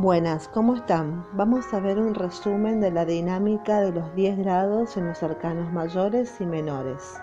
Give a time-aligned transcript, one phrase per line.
[0.00, 1.26] Buenas, ¿cómo están?
[1.32, 5.72] Vamos a ver un resumen de la dinámica de los 10 grados en los arcanos
[5.72, 7.16] mayores y menores.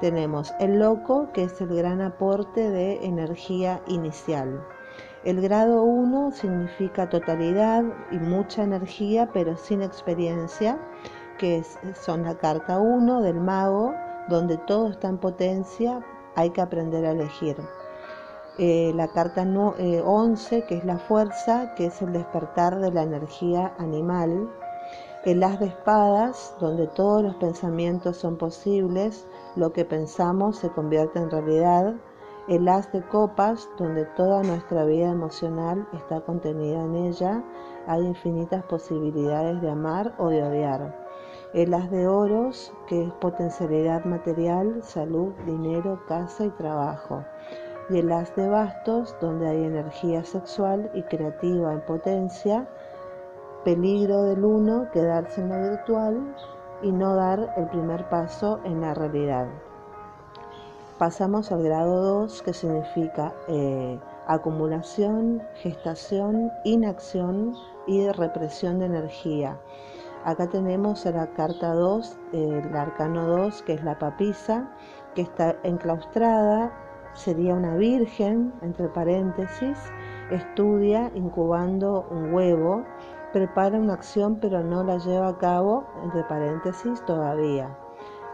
[0.00, 4.64] Tenemos el loco, que es el gran aporte de energía inicial.
[5.22, 10.78] El grado 1 significa totalidad y mucha energía, pero sin experiencia,
[11.36, 11.62] que
[11.92, 13.92] son la carta 1 del mago,
[14.30, 16.02] donde todo está en potencia,
[16.36, 17.58] hay que aprender a elegir.
[18.60, 23.04] Eh, la carta 11, eh, que es la fuerza, que es el despertar de la
[23.04, 24.50] energía animal,
[25.24, 31.20] el as de espadas, donde todos los pensamientos son posibles, lo que pensamos se convierte
[31.20, 31.94] en realidad,
[32.48, 37.44] el as de copas, donde toda nuestra vida emocional está contenida en ella,
[37.86, 41.06] hay infinitas posibilidades de amar o de odiar.
[41.54, 47.22] El as de oros, que es potencialidad material, salud, dinero, casa y trabajo
[47.90, 52.68] y el as de bastos, donde hay energía sexual y creativa en potencia,
[53.64, 56.34] peligro del uno, quedarse en lo virtual
[56.82, 59.48] y no dar el primer paso en la realidad.
[60.98, 67.54] Pasamos al grado 2, que significa eh, acumulación, gestación, inacción
[67.86, 69.58] y represión de energía.
[70.24, 74.68] Acá tenemos la carta 2, el arcano 2, que es la papisa,
[75.14, 76.72] que está enclaustrada
[77.18, 79.76] sería una virgen, entre paréntesis,
[80.30, 82.84] estudia incubando un huevo,
[83.32, 87.76] prepara una acción pero no la lleva a cabo, entre paréntesis, todavía.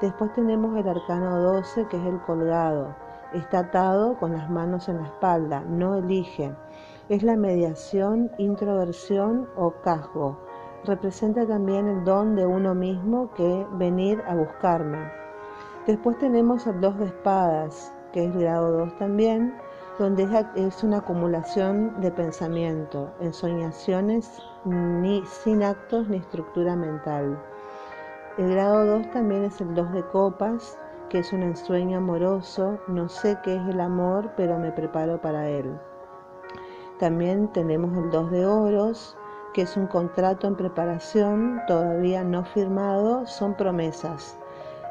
[0.02, 2.94] Después tenemos el arcano 12, que es el colgado.
[3.32, 6.54] Está atado con las manos en la espalda, no elige.
[7.08, 10.38] Es la mediación, introversión o casgo.
[10.84, 15.10] Representa también el don de uno mismo que venir a buscarme.
[15.86, 19.52] Después tenemos el dos de espadas, que es grado 2 también,
[19.98, 27.36] donde es una acumulación de pensamiento, ensoñaciones ni, sin actos ni estructura mental.
[28.38, 33.08] El grado 2 también es el 2 de copas, que es un ensueño amoroso, no
[33.08, 35.76] sé qué es el amor, pero me preparo para él.
[37.00, 39.16] También tenemos el 2 de oros,
[39.54, 44.38] que es un contrato en preparación, todavía no firmado, son promesas.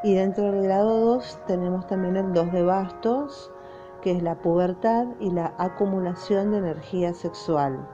[0.04, 3.50] Y dentro del grado 2 tenemos también el 2 de bastos,
[4.02, 7.88] que es la pubertad y la acumulación de energía sexual.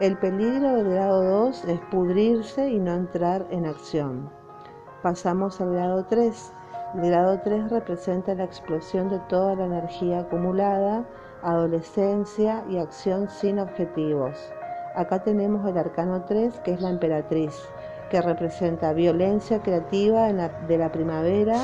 [0.00, 4.30] El peligro del grado 2 es pudrirse y no entrar en acción.
[5.02, 6.52] Pasamos al grado 3.
[6.94, 11.04] El grado 3 representa la explosión de toda la energía acumulada,
[11.42, 14.34] adolescencia y acción sin objetivos.
[14.94, 17.54] Acá tenemos el arcano 3, que es la emperatriz
[18.10, 21.56] que representa violencia creativa de la primavera,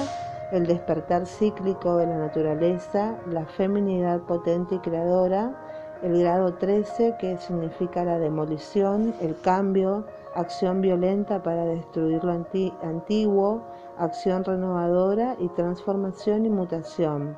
[0.53, 5.55] el despertar cíclico de la naturaleza, la feminidad potente y creadora,
[6.03, 13.63] el grado 13 que significa la demolición, el cambio, acción violenta para destruir lo antiguo,
[13.99, 17.37] acción renovadora y transformación y mutación.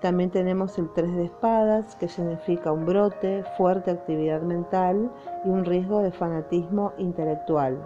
[0.00, 5.10] También tenemos el 3 de espadas, que significa un brote, fuerte actividad mental
[5.44, 7.78] y un riesgo de fanatismo intelectual.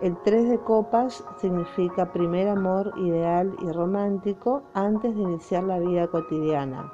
[0.00, 6.08] El 3 de copas significa primer amor ideal y romántico antes de iniciar la vida
[6.08, 6.92] cotidiana.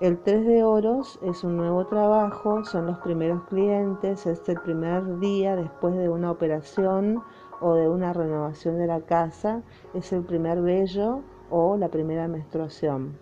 [0.00, 5.18] El 3 de oros es un nuevo trabajo, son los primeros clientes, es el primer
[5.20, 7.22] día después de una operación
[7.60, 9.62] o de una renovación de la casa,
[9.92, 13.18] es el primer bello o la primera menstruación.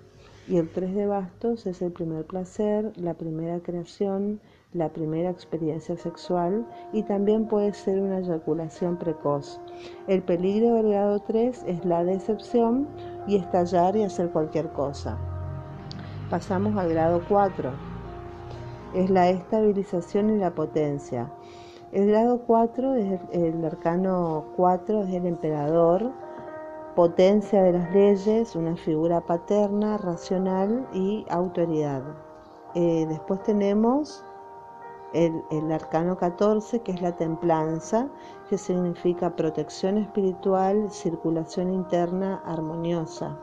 [0.46, 4.40] Y el 3 de bastos es el primer placer, la primera creación,
[4.74, 9.60] la primera experiencia sexual y también puede ser una eyaculación precoz.
[10.08, 12.88] El peligro del grado 3 es la decepción
[13.26, 15.16] y estallar y hacer cualquier cosa.
[16.28, 17.70] Pasamos al grado 4.
[18.94, 21.30] Es la estabilización y la potencia.
[21.92, 26.10] El grado 4 es el, arcano 4 es el emperador,
[26.96, 32.02] potencia de las leyes, una figura paterna, racional y autoridad.
[32.74, 34.24] Eh, después tenemos
[35.14, 38.08] el, arcano 14, que es la templanza,
[38.48, 43.38] que significa protección espiritual, circulación interna armoniosa.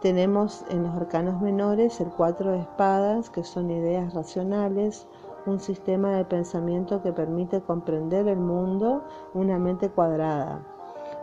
[0.00, 5.06] Tenemos en los arcanos menores el cuatro de espadas, que son ideas racionales,
[5.46, 10.62] un sistema de pensamiento que permite comprender el mundo, una mente cuadrada.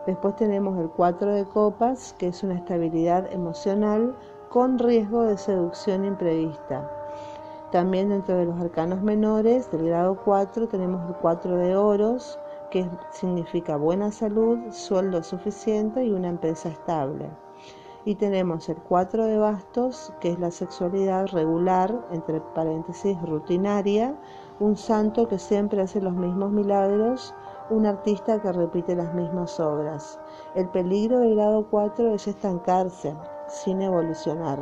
[0.05, 4.15] Después tenemos el cuatro de copas, que es una estabilidad emocional
[4.49, 7.00] con riesgo de seducción imprevista.
[7.71, 12.37] También dentro de los arcanos menores del grado 4 tenemos el 4 de oros,
[12.69, 17.29] que significa buena salud, sueldo suficiente y una empresa estable.
[18.03, 24.19] Y tenemos el 4 de bastos, que es la sexualidad regular, entre paréntesis, rutinaria,
[24.59, 27.33] un santo que siempre hace los mismos milagros,
[27.69, 30.19] un artista que repite las mismas obras.
[30.55, 33.15] El peligro del grado 4 es estancarse,
[33.47, 34.59] sin evolucionar.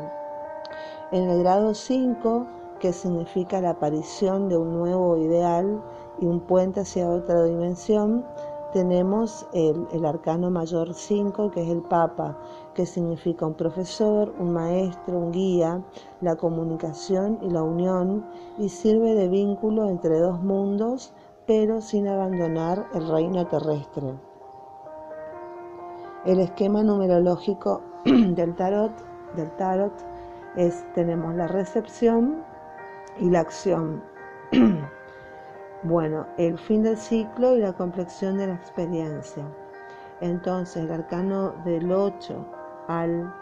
[1.11, 2.45] En el grado 5,
[2.79, 5.81] que significa la aparición de un nuevo ideal
[6.19, 8.25] y un puente hacia otra dimensión,
[8.73, 12.37] tenemos el, arcano mayor 5, que es el Papa,
[12.75, 15.83] que significa un profesor, un maestro, un guía,
[16.21, 18.25] la comunicación y la unión,
[18.59, 21.13] y sirve de vínculo entre dos mundos,
[21.47, 24.13] pero sin abandonar el reino terrestre.
[26.25, 28.91] El esquema numerológico del tarot,
[29.35, 29.93] del tarot
[30.55, 32.43] es tenemos la recepción
[33.19, 34.03] y la acción.
[35.83, 39.45] Bueno, el fin del ciclo y la complexión de la experiencia.
[40.19, 42.45] Entonces, el arcano del 8
[42.89, 43.33] al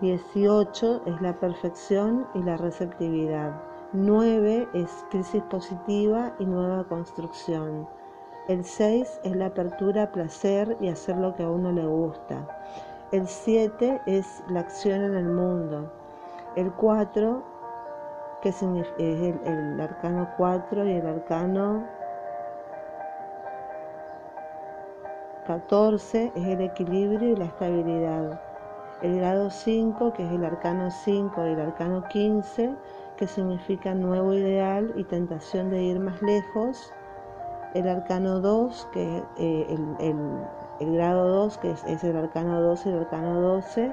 [0.00, 3.60] 18 es la perfección y la receptividad.
[3.92, 7.88] 9 es crisis positiva y nueva construcción.
[8.46, 12.46] El 6 es la apertura a placer y hacer lo que a uno le gusta.
[13.10, 15.92] El 7 es la acción en el mundo.
[16.54, 17.49] El 4
[18.40, 21.84] que es el, arcano 4 y el arcano
[25.46, 28.40] 14 es el equilibrio y la estabilidad.
[29.02, 32.74] El grado 5, que es el arcano 5 y el arcano 15,
[33.16, 36.92] que significa nuevo ideal y tentación de ir más lejos.
[37.74, 39.78] El arcano 2, que es eh,
[40.80, 43.92] el, grado 2, que es, es el arcano 12 y el arcano 12,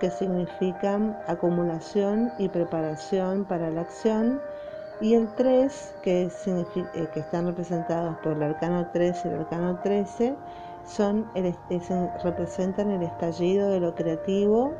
[0.00, 4.40] que significan acumulación y preparación para la acción,
[5.00, 9.78] y el 3, que, eh, que están representados por el arcano 13 y el arcano
[9.82, 10.36] 13,
[10.86, 11.26] son
[12.22, 14.72] representan el estallido de lo creativo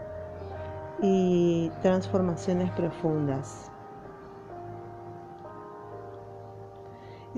[1.03, 3.71] y transformaciones profundas.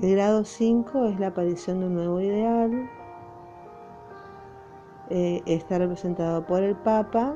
[0.01, 2.89] El grado 5 es la aparición de un nuevo ideal,
[5.09, 7.35] eh, está representado por el Papa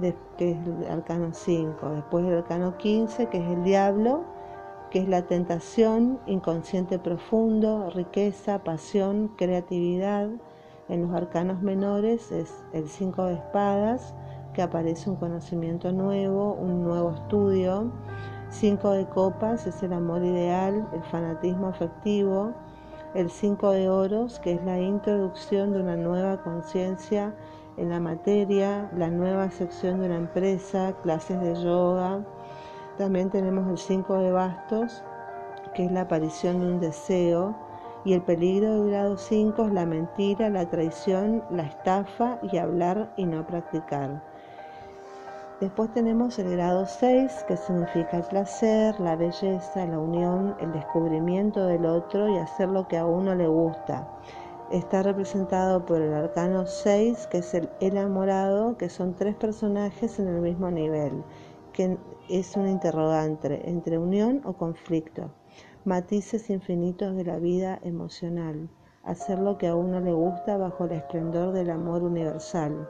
[0.00, 4.24] que es el arcano 5, después el arcano 15, que es el diablo,
[4.90, 10.28] que es la tentación, inconsciente profundo, riqueza, pasión, creatividad.
[10.88, 14.14] En los arcanos menores es el 5 de espadas,
[14.52, 17.90] que aparece un conocimiento nuevo, un nuevo estudio.
[18.50, 22.52] 5 de copas es el amor ideal, el fanatismo afectivo.
[23.14, 27.34] El 5 de oros, que es la introducción de una nueva conciencia
[27.76, 32.24] en la materia, la nueva sección de una empresa, clases de yoga.
[32.98, 35.02] También tenemos el 5 de bastos,
[35.74, 37.56] que es la aparición de un deseo.
[38.04, 43.12] Y el peligro del grado 5 es la mentira, la traición, la estafa y hablar
[43.16, 44.22] y no practicar.
[45.60, 51.64] Después tenemos el grado 6, que significa el placer, la belleza, la unión, el descubrimiento
[51.66, 54.06] del otro y hacer lo que a uno le gusta
[54.76, 60.26] está representado por el arcano 6, que es el enamorado, que son tres personajes en
[60.26, 61.22] el mismo nivel,
[61.72, 61.96] que
[62.28, 65.30] es un interrogante entre unión o conflicto,
[65.84, 68.68] matices infinitos de la vida emocional,
[69.04, 72.88] hacer lo que a uno le gusta bajo el esplendor del amor universal.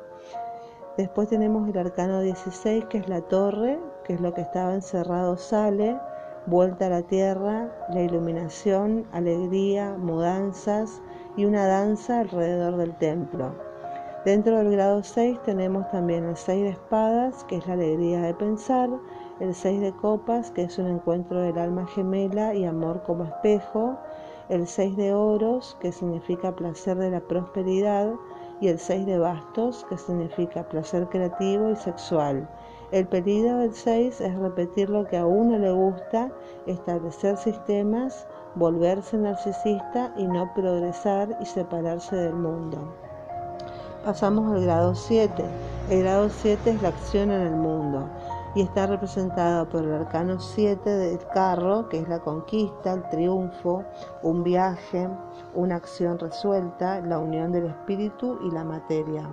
[0.97, 5.37] Después tenemos el arcano 16, que es la torre, que es lo que estaba encerrado
[5.37, 5.99] sale,
[6.47, 11.03] vuelta a la tierra, la iluminación, alegría, mudanzas,
[11.36, 13.53] y una danza alrededor del templo.
[14.24, 18.32] Dentro del grado 6 tenemos también el 6 de espadas, que es la alegría de
[18.32, 18.88] pensar,
[19.41, 23.98] el 6 de copas, que es un encuentro del alma gemela y amor como espejo,
[24.48, 28.14] el 6 de oros, que significa placer de la prosperidad,
[28.60, 32.48] y el 6 de bastos, que significa placer creativo y sexual.
[32.93, 36.31] El peligro del 6 es repetir lo que a uno le gusta,
[36.67, 42.94] establecer sistemas volverse narcisista y no progresar y separarse del mundo.
[44.05, 45.44] Pasamos al grado 7.
[45.91, 48.08] El grado 7 es la acción en el mundo
[48.55, 53.82] y está representado por el arcano 7 del carro, que es la conquista, el triunfo,
[54.23, 55.08] un viaje,
[55.55, 59.29] una acción resuelta, la unión del espíritu y la materia.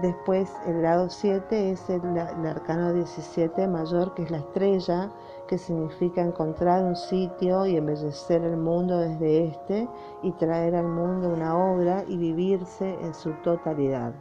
[0.00, 5.10] Después el grado 7 es el, el arcano 17 mayor, que es la estrella,
[5.46, 9.88] que significa encontrar un sitio y embellecer el mundo desde este
[10.22, 14.14] y traer al mundo una obra y vivirse en su totalidad.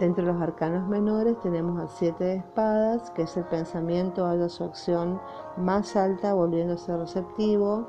[0.00, 4.48] Dentro de los arcanos menores tenemos al siete de espadas, que es el pensamiento haya
[4.48, 5.20] su acción
[5.58, 7.86] más alta volviéndose receptivo.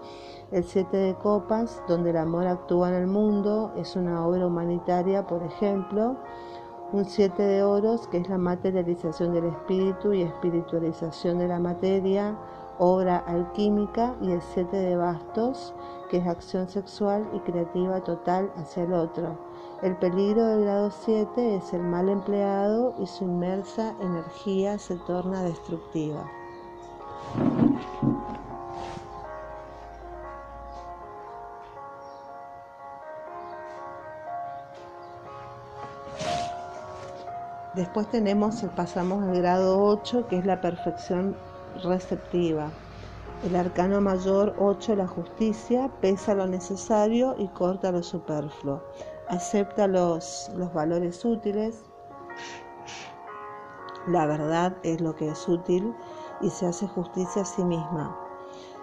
[0.52, 5.26] El siete de copas, donde el amor actúa en el mundo, es una obra humanitaria,
[5.26, 6.18] por ejemplo
[6.94, 12.36] un siete de oros que es la materialización del espíritu y espiritualización de la materia,
[12.80, 15.74] obra alquímica y el 7 de bastos,
[16.10, 19.51] que es acción sexual y creativa total hacia el otro.
[19.82, 25.42] El peligro del grado 7 es el mal empleado y su inmersa energía se torna
[25.42, 26.24] destructiva.
[37.74, 41.36] Después tenemos, pasamos al grado 8, que es la perfección
[41.84, 42.70] receptiva.
[43.44, 48.84] El arcano mayor 8, la justicia, pesa lo necesario y corta lo superfluo.
[49.32, 51.86] Acepta los, los valores útiles.
[54.08, 55.96] La verdad es lo que es útil
[56.42, 58.14] y se hace justicia a sí misma.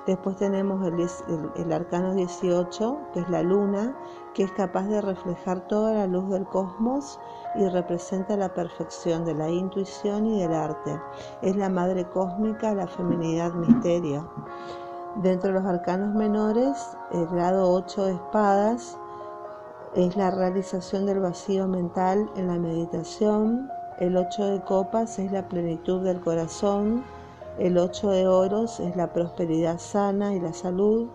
[0.07, 3.95] Después tenemos el, arcano 18, que es la luna,
[4.33, 7.21] que es capaz de reflejar toda la luz del cosmos
[7.55, 10.99] y representa la perfección de la intuición y del arte.
[11.43, 14.27] Es la madre cósmica, la feminidad misterio.
[15.17, 18.99] Dentro de los arcanos menores, el grado 8 de espadas
[19.95, 23.71] es la realización del vacío mental en la meditación.
[23.99, 27.05] El 8 de copas es la plenitud del corazón.
[27.59, 31.09] El 8 de oros es la prosperidad sana y la salud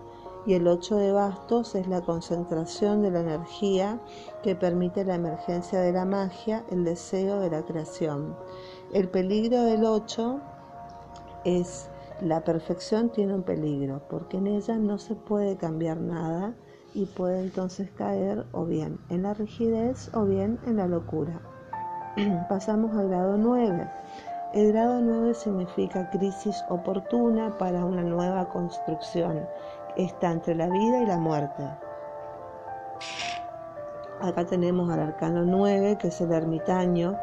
[0.46, 3.98] y el 8 de bastos es la concentración de la energía
[4.42, 8.36] que permite la emergencia de la magia, el deseo de la creación.
[8.92, 10.40] El peligro del 8
[11.44, 11.88] es
[12.20, 16.54] la perfección tiene un peligro porque en ella no se puede cambiar nada
[16.94, 21.40] y puede entonces caer o bien en la rigidez o bien en la locura.
[22.48, 23.90] Pasamos al grado 9
[24.54, 29.44] el grado 9 significa crisis oportuna para una nueva construcción.
[29.96, 31.68] Está entre la vida y la muerte.
[34.20, 37.18] Acá tenemos al arcano 9, que es el ermitaño,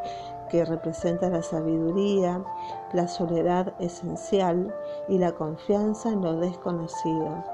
[0.50, 2.44] que representa la sabiduría,
[2.92, 4.76] la soledad esencial
[5.08, 7.46] y la confianza en lo desconocido.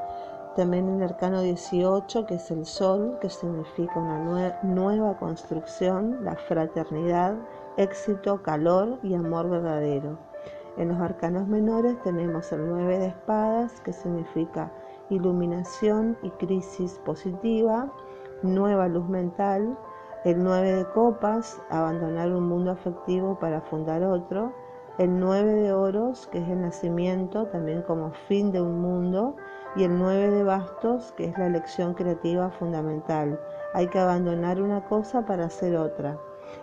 [0.57, 7.35] También el arcano 18, que es el sol, que significa una nueva construcción, la fraternidad,
[7.77, 10.17] éxito, calor y amor verdadero.
[10.77, 14.71] En los arcanos menores tenemos el 9 de espadas, que significa
[15.11, 17.93] iluminación y crisis positiva,
[18.41, 19.77] nueva luz mental,
[20.25, 24.53] el 9 de copas, abandonar un mundo afectivo para fundar otro,
[24.97, 29.35] el 9 de oros, que es el nacimiento, también como fin de un mundo,
[29.75, 33.39] y el 9 de bastos, que es la elección creativa fundamental.
[33.73, 36.17] Hay que abandonar una cosa para hacer otra.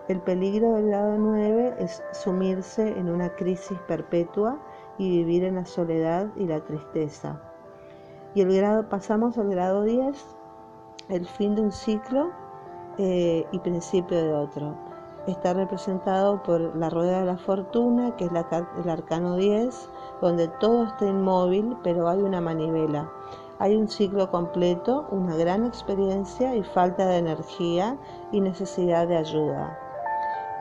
[0.09, 4.59] El peligro del grado 9 es sumirse en una crisis perpetua
[4.99, 7.41] y vivir en la soledad y la tristeza.
[8.35, 10.37] Y el grado, pasamos al grado 10,
[11.09, 12.31] el fin de un ciclo
[12.99, 14.75] eh, y principio de otro.
[15.27, 19.91] Está representado por la rueda de la fortuna, que es el arcano 10,
[20.21, 23.11] donde todo está inmóvil, pero hay una manivela.
[23.59, 27.97] Hay un ciclo completo, una gran experiencia y falta de energía
[28.33, 29.79] y necesidad de ayuda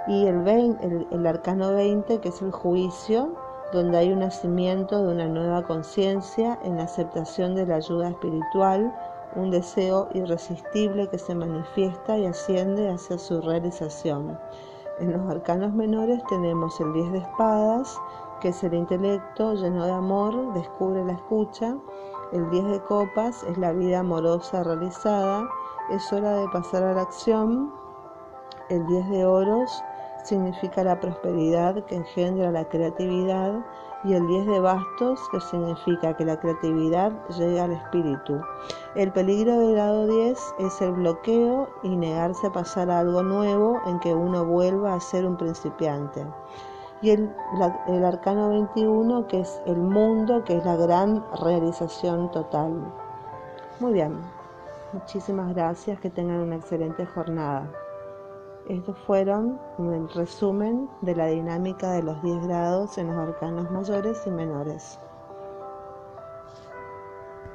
[0.07, 3.35] y el, el, arcano 20, que es el juicio,
[3.71, 8.93] donde hay un nacimiento de una nueva conciencia en la aceptación de la ayuda espiritual,
[9.35, 14.39] un deseo irresistible que se manifiesta y asciende hacia su realización.
[14.99, 17.99] En los arcanos menores tenemos el 10 de espadas,
[18.41, 21.77] que es el intelecto lleno de amor, descubre la escucha.
[22.31, 25.43] El 10 de copas es la vida amorosa realizada,
[25.89, 27.73] es hora de pasar a la acción.
[28.69, 29.83] El 10 de oros
[30.23, 33.63] significa la prosperidad que engendra la creatividad
[34.03, 38.41] y el 10 de bastos que significa que la creatividad llega al espíritu.
[38.95, 43.81] El peligro del grado 10 es el bloqueo y negarse a pasar a algo nuevo
[43.85, 46.25] en que uno vuelva a ser un principiante.
[47.01, 47.33] Y el,
[47.87, 52.93] el arcano 21 que es el mundo, que es la gran realización total.
[53.79, 54.19] Muy bien,
[54.93, 57.69] muchísimas gracias, que tengan una excelente jornada.
[58.69, 64.21] Estos fueron un resumen de la dinámica de los 10 grados en los arcanos mayores
[64.25, 64.99] y menores.